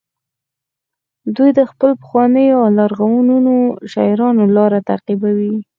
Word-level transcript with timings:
دوی 1.35 1.49
د 1.57 1.61
خپلو 1.71 1.93
پخوانیو 2.01 2.59
او 2.63 2.69
لرغونو 2.77 3.55
شاعرانو 3.91 4.43
لاره 4.55 4.79
تعقیبوي 4.89 5.55